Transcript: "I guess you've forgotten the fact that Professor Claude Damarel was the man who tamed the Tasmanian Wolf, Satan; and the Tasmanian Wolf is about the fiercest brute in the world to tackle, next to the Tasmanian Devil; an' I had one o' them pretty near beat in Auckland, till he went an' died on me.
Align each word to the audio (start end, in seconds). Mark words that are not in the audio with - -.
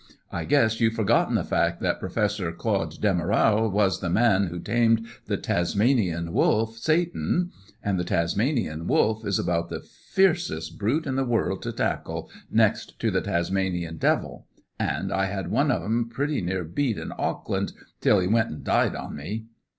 "I 0.31 0.45
guess 0.45 0.81
you've 0.81 0.95
forgotten 0.95 1.35
the 1.35 1.43
fact 1.43 1.79
that 1.81 1.99
Professor 1.99 2.51
Claude 2.51 2.99
Damarel 2.99 3.69
was 3.69 3.99
the 3.99 4.09
man 4.09 4.47
who 4.47 4.57
tamed 4.57 5.05
the 5.27 5.37
Tasmanian 5.37 6.33
Wolf, 6.33 6.75
Satan; 6.79 7.51
and 7.83 7.99
the 7.99 8.03
Tasmanian 8.03 8.87
Wolf 8.87 9.23
is 9.23 9.37
about 9.37 9.69
the 9.69 9.81
fiercest 9.83 10.79
brute 10.79 11.05
in 11.05 11.17
the 11.17 11.23
world 11.23 11.61
to 11.61 11.71
tackle, 11.71 12.31
next 12.49 12.97
to 12.99 13.11
the 13.11 13.21
Tasmanian 13.21 13.97
Devil; 13.97 14.47
an' 14.79 15.11
I 15.11 15.25
had 15.25 15.51
one 15.51 15.69
o' 15.71 15.81
them 15.81 16.09
pretty 16.09 16.41
near 16.41 16.63
beat 16.63 16.97
in 16.97 17.13
Auckland, 17.19 17.71
till 17.99 18.17
he 18.19 18.27
went 18.27 18.49
an' 18.49 18.63
died 18.63 18.95
on 18.95 19.15
me. 19.15 19.45